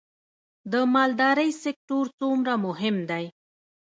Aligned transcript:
د 0.71 0.73
مالدارۍ 0.93 1.49
سکتور 1.63 2.05
څومره 2.19 2.53
مهم 2.65 2.95
دی؟ 3.09 3.25